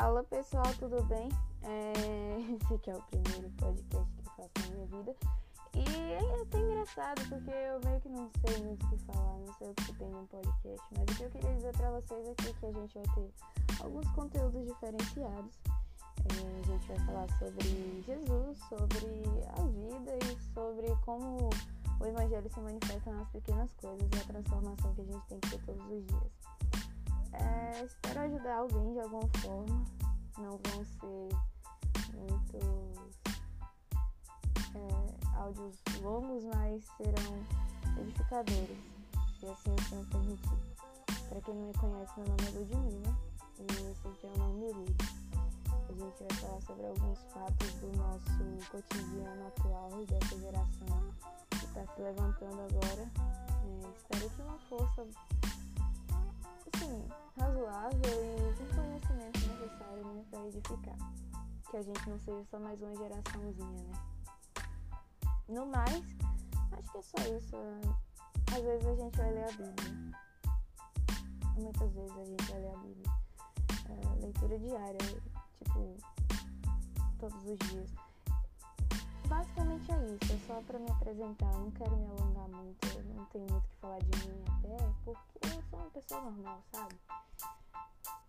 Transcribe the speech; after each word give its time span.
Fala 0.00 0.24
pessoal, 0.24 0.64
tudo 0.78 1.02
bem? 1.02 1.28
É... 1.64 2.40
Esse 2.64 2.74
aqui 2.74 2.90
é 2.90 2.96
o 2.96 3.02
primeiro 3.02 3.50
podcast 3.58 4.10
que 4.16 4.26
eu 4.26 4.32
faço 4.32 4.50
na 4.60 4.74
minha 4.74 4.86
vida. 4.86 5.14
E 5.74 6.12
é 6.14 6.40
até 6.40 6.58
engraçado, 6.58 7.28
porque 7.28 7.50
eu 7.50 7.78
meio 7.84 8.00
que 8.00 8.08
não 8.08 8.30
sei 8.40 8.64
muito 8.64 8.86
o 8.86 8.88
que 8.88 8.96
falar, 9.04 9.38
não 9.38 9.52
sei 9.58 9.68
o 9.68 9.74
que 9.74 9.92
tem 9.92 10.08
no 10.08 10.26
podcast. 10.28 10.88
Mas 10.96 11.02
o 11.02 11.18
que 11.18 11.24
eu 11.24 11.30
queria 11.30 11.54
dizer 11.56 11.76
pra 11.76 11.90
vocês 11.90 12.26
aqui 12.26 12.48
é 12.48 12.52
que 12.54 12.66
a 12.66 12.72
gente 12.72 12.94
vai 12.94 13.14
ter 13.14 13.30
alguns 13.82 14.10
conteúdos 14.12 14.66
diferenciados. 14.66 15.60
É, 15.68 16.58
a 16.58 16.66
gente 16.66 16.88
vai 16.88 16.98
falar 17.00 17.28
sobre 17.38 18.02
Jesus, 18.06 18.58
sobre 18.70 19.06
a 19.58 19.62
vida 19.66 20.18
e 20.24 20.54
sobre 20.54 20.96
como 21.04 21.50
o 22.00 22.06
Evangelho 22.06 22.50
se 22.50 22.60
manifesta 22.60 23.12
nas 23.12 23.28
pequenas 23.28 23.70
coisas 23.74 24.08
e 24.10 24.16
a 24.18 24.24
transformação 24.24 24.94
que 24.94 25.02
a 25.02 25.04
gente 25.04 25.26
tem 25.28 25.38
que 25.40 25.50
ter 25.50 25.66
todos 25.66 25.84
os 25.84 26.06
dias. 26.06 26.51
É, 27.32 27.84
espero 27.84 28.20
ajudar 28.20 28.56
alguém 28.56 28.92
de 28.92 29.00
alguma 29.00 29.28
forma. 29.38 29.84
Não 30.38 30.58
vão 30.58 30.84
ser 30.84 31.28
muitos 32.14 33.22
é, 34.74 35.38
áudios 35.38 35.76
longos, 36.00 36.44
mas 36.44 36.84
serão 36.96 37.44
edificadores. 38.00 38.78
E 39.42 39.46
assim 39.46 39.74
o 39.74 39.82
Senhor 39.88 40.06
permitir. 40.06 40.72
Para 41.28 41.40
quem 41.40 41.54
não 41.54 41.66
me 41.68 41.74
conhece, 41.74 42.12
meu 42.18 42.28
nome 42.28 42.46
é 42.46 42.50
Ludmilla 42.58 43.32
e 43.58 43.90
esse 43.90 44.08
aqui 44.08 44.26
é 44.26 44.30
o 44.30 44.38
Não 44.38 44.52
Me 44.54 44.66
A 44.68 45.92
gente 45.92 46.24
vai 46.24 46.38
falar 46.40 46.60
sobre 46.62 46.86
alguns 46.86 47.18
fatos 47.32 47.72
do 47.74 47.96
nosso 47.96 48.70
cotidiano 48.70 49.46
atual 49.46 49.90
e 50.02 50.06
dessa 50.06 50.38
geração 50.38 51.14
que 51.50 51.64
está 51.64 51.86
se 51.86 52.02
levantando 52.02 52.60
agora. 52.60 53.10
É, 53.64 53.92
espero 53.96 54.30
que 54.30 54.42
uma 54.42 54.58
força 54.68 55.06
assim, 56.74 57.08
razoável 57.38 58.00
e 58.00 58.54
com 58.56 58.74
conhecimento 58.76 59.38
necessário 59.38 60.04
né, 60.04 60.24
para 60.30 60.46
edificar. 60.46 60.96
Que 61.70 61.76
a 61.76 61.82
gente 61.82 62.10
não 62.10 62.18
seja 62.18 62.44
só 62.50 62.58
mais 62.58 62.80
uma 62.82 62.94
geraçãozinha, 62.96 63.82
né? 63.84 63.92
No 65.48 65.66
mais, 65.66 66.02
acho 66.72 66.92
que 66.92 66.98
é 66.98 67.02
só 67.02 67.36
isso. 67.36 67.56
Às 68.54 68.62
vezes 68.62 68.86
a 68.86 68.94
gente 68.94 69.16
vai 69.16 69.32
ler 69.32 69.44
a 69.44 69.52
Bíblia. 69.52 70.20
Muitas 71.56 71.92
vezes 71.92 72.16
a 72.18 72.24
gente 72.24 72.44
vai 72.50 72.60
ler 72.60 72.74
a 72.74 72.76
Bíblia. 72.78 73.12
É, 73.88 74.20
leitura 74.20 74.58
diária, 74.58 74.98
tipo, 75.58 75.96
todos 77.18 77.44
os 77.44 77.58
dias. 77.70 77.90
Basicamente 79.32 79.90
é 79.90 80.04
isso, 80.04 80.34
é 80.34 80.38
só 80.46 80.60
para 80.66 80.78
me 80.78 80.90
apresentar, 80.90 81.50
eu 81.54 81.60
não 81.60 81.70
quero 81.70 81.96
me 81.96 82.06
alongar 82.06 82.48
muito, 82.48 82.86
eu 82.86 83.14
não 83.14 83.24
tenho 83.24 83.46
muito 83.50 83.64
o 83.64 83.68
que 83.70 83.76
falar 83.76 83.98
de 84.00 84.28
mim 84.28 84.44
até, 84.46 84.76
porque 85.06 85.38
eu 85.42 85.62
sou 85.70 85.78
uma 85.78 85.90
pessoa 85.90 86.20
normal, 86.20 86.62
sabe? 86.70 86.94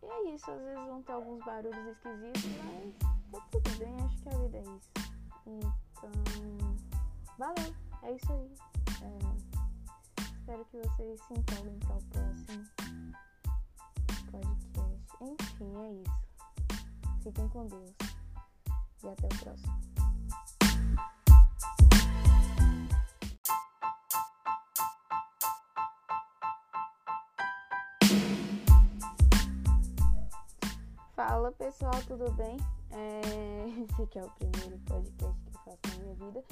E 0.00 0.06
é 0.06 0.32
isso, 0.32 0.48
às 0.48 0.60
vezes 0.60 0.86
vão 0.86 1.02
ter 1.02 1.12
alguns 1.12 1.44
barulhos 1.44 1.86
esquisitos, 1.88 2.44
mas 2.64 2.94
tá 3.32 3.40
tudo 3.50 3.78
bem, 3.78 3.96
acho 4.04 4.16
que 4.16 4.28
a 4.28 4.38
vida 4.38 4.58
é 4.58 4.62
isso. 4.62 4.90
Então, 5.48 6.12
valeu, 7.36 7.74
é 8.04 8.12
isso 8.12 8.32
aí. 8.32 8.54
É, 9.02 10.30
espero 10.30 10.64
que 10.66 10.76
vocês 10.76 11.20
se 11.20 11.34
empolguem 11.34 11.78
para 11.80 11.96
o 11.96 12.02
próximo 12.10 12.64
podcast. 14.30 15.14
Enfim, 15.20 15.76
é 15.78 15.92
isso. 15.94 17.22
Fiquem 17.24 17.48
com 17.48 17.66
Deus 17.66 17.90
e 19.02 19.08
até 19.08 19.26
o 19.26 19.40
próximo. 19.40 19.91
Fala 31.28 31.52
pessoal, 31.52 31.92
tudo 32.08 32.28
bem? 32.32 32.56
É... 32.90 33.68
Esse 33.88 34.02
aqui 34.02 34.18
é 34.18 34.24
o 34.24 34.30
primeiro 34.30 34.76
podcast 34.88 35.40
que 35.40 35.56
eu 35.56 35.60
faço 35.64 35.78
na 35.86 36.02
minha 36.02 36.14
vida. 36.16 36.44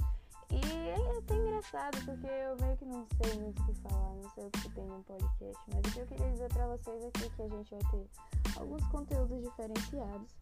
E 0.48 0.90
é 0.90 1.18
até 1.18 1.34
engraçado, 1.34 2.04
porque 2.04 2.26
eu 2.28 2.56
meio 2.60 2.76
que 2.76 2.84
não 2.84 3.04
sei 3.20 3.40
muito 3.40 3.60
o 3.60 3.66
que 3.66 3.74
falar, 3.80 4.14
não 4.14 4.30
sei 4.30 4.46
o 4.46 4.50
que 4.52 4.68
tem 4.70 4.86
no 4.86 5.02
podcast. 5.02 5.64
Mas 5.74 5.78
o 5.78 5.92
que 5.92 5.98
eu 5.98 6.06
queria 6.06 6.30
dizer 6.30 6.48
pra 6.52 6.66
vocês 6.68 7.04
aqui 7.04 7.24
é 7.24 7.28
que 7.30 7.42
a 7.42 7.48
gente 7.48 7.70
vai 7.72 7.80
ter 7.90 8.06
alguns 8.60 8.86
conteúdos 8.86 9.42
diferenciados. 9.42 10.36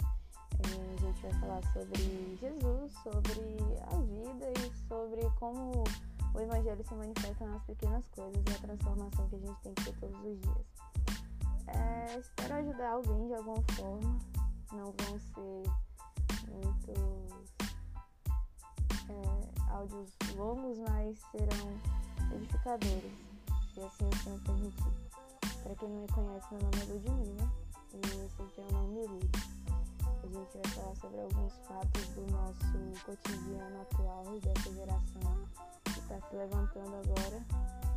É, 0.52 0.94
a 0.94 1.06
gente 1.06 1.22
vai 1.22 1.32
falar 1.40 1.62
sobre 1.72 2.36
Jesus, 2.38 2.92
sobre 3.02 3.56
a 3.80 3.96
vida 3.96 4.52
e 4.60 4.88
sobre 4.88 5.22
como 5.40 5.84
o 6.34 6.40
Evangelho 6.40 6.84
se 6.86 6.94
manifesta 6.94 7.46
nas 7.46 7.64
pequenas 7.64 8.06
coisas 8.08 8.44
e 8.46 8.50
a 8.50 8.58
transformação 8.58 9.26
que 9.30 9.36
a 9.36 9.38
gente 9.38 9.60
tem 9.62 9.72
que 9.72 9.84
ter 9.84 9.98
todos 9.98 10.20
os 10.22 10.38
dias. 10.38 10.88
É, 11.68 12.18
espero 12.18 12.54
ajudar 12.54 12.90
alguém 12.92 13.26
de 13.26 13.34
alguma 13.34 13.62
forma. 13.74 14.17
Não 14.72 14.92
vão 14.92 15.18
ser 15.18 15.62
muitos 16.48 17.58
é, 19.08 19.72
áudios 19.72 20.10
longos, 20.36 20.78
mas 20.78 21.18
serão 21.30 22.36
edificadores. 22.36 23.12
E 23.76 23.80
assim 23.80 24.08
o 24.08 24.16
Senhor 24.22 24.40
permitir. 24.40 25.08
Para 25.62 25.74
quem 25.74 25.88
não 25.88 26.02
me 26.02 26.08
conhece, 26.08 26.46
meu 26.52 26.62
nome 26.62 26.80
é 26.80 26.84
Ludmilla 26.84 27.68
e 27.94 27.98
esse 28.26 28.42
aqui 28.42 28.60
é 28.60 28.64
o 28.64 28.72
Não 28.72 28.88
Me 28.88 29.00
A 30.22 30.26
gente 30.26 30.58
vai 30.58 30.72
falar 30.72 30.94
sobre 30.96 31.20
alguns 31.20 31.52
fatos 31.66 32.06
do 32.08 32.30
nosso 32.30 33.04
cotidiano 33.04 33.80
atual 33.80 34.24
e 34.36 34.40
dessa 34.40 34.72
geração 34.72 35.48
que 35.84 35.98
está 35.98 36.20
se 36.28 36.36
levantando 36.36 36.96
agora. 36.96 37.44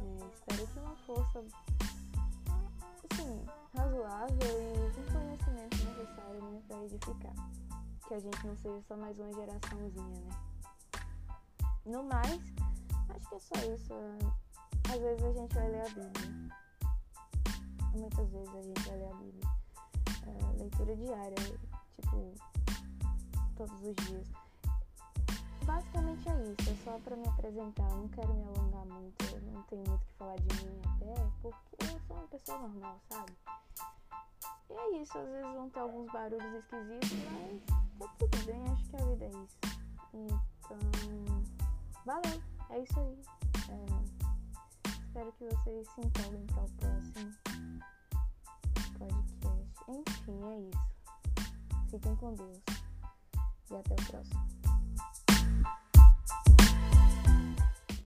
É, 0.02 0.28
espero 0.34 0.68
que 0.68 0.80
uma 0.80 0.96
força 1.06 1.44
assim, 3.12 3.46
razoável 3.76 4.38
e 4.40 4.92
com 4.94 5.14
conhecimento 5.14 5.78
necessário 5.78 6.11
edificar. 6.84 7.34
Que 8.08 8.14
a 8.14 8.20
gente 8.20 8.48
não 8.48 8.56
seja 8.58 8.82
só 8.88 8.98
mais 8.98 9.18
uma 9.20 9.34
geraçãozinha, 9.34 10.20
né? 10.22 10.30
No 11.86 12.04
mais, 12.04 12.42
acho 13.10 13.30
que 13.30 13.36
é 13.36 13.40
só 13.40 13.56
isso. 13.74 13.94
Às 14.90 15.00
vezes 15.00 15.24
a 15.24 15.32
gente 15.34 15.56
vai 15.56 15.70
ler 15.70 15.82
a 15.82 15.90
Bíblia. 15.90 16.58
Muitas 17.96 18.30
vezes 18.30 18.56
a 18.56 18.62
gente 18.62 18.82
vai 18.88 18.98
ler 18.98 19.12
a 19.12 19.16
Bíblia. 19.16 19.50
É, 20.28 20.58
leitura 20.58 20.96
diária, 20.96 21.36
tipo, 21.96 22.34
todos 23.56 23.84
os 23.84 23.96
dias. 24.08 24.28
Basicamente 25.66 26.28
é 26.28 26.44
isso, 26.44 26.70
é 26.70 26.76
só 26.84 27.00
para 27.00 27.16
me 27.16 27.28
apresentar, 27.28 27.90
eu 27.90 27.98
não 27.98 28.08
quero 28.10 28.34
me 28.34 28.44
alongar 28.44 28.86
muito, 28.86 29.42
não 29.52 29.62
tenho 29.64 29.84
muito 29.88 30.02
o 30.02 30.06
que 30.06 30.14
falar 30.14 30.36
de 30.38 30.66
mim 30.66 30.82
até, 30.96 31.32
porque 31.42 31.76
eu 31.80 32.00
sou 32.08 32.18
uma 32.18 32.28
pessoa 32.28 32.60
normal, 32.60 33.00
sabe? 33.10 33.32
E 34.72 34.74
é 34.74 35.02
isso, 35.02 35.18
às 35.18 35.28
vezes 35.28 35.54
vão 35.54 35.70
ter 35.70 35.80
alguns 35.82 36.10
barulhos 36.14 36.54
esquisitos, 36.54 37.12
mas 37.34 37.62
tá 38.00 38.16
tudo 38.18 38.46
bem, 38.46 38.64
acho 38.72 38.86
que 38.86 38.96
a 38.96 39.06
vida 39.06 39.26
é 39.26 39.30
isso. 39.30 39.58
Então, 40.14 40.80
valeu, 42.06 42.42
é 42.70 42.80
isso 42.80 43.00
aí. 43.00 43.22
É, 43.70 43.86
espero 44.98 45.32
que 45.34 45.44
vocês 45.44 45.88
se 45.90 46.02
empolguem 46.02 46.46
para 46.46 46.64
o 46.64 46.70
próximo 46.72 47.34
podcast. 48.98 49.82
Enfim, 49.90 50.40
é 50.46 50.60
isso. 50.70 50.92
Fiquem 51.90 52.16
com 52.16 52.34
Deus 52.36 52.62
e 53.72 53.76
até 53.76 53.94
o 53.94 54.08
próximo. 54.08 54.61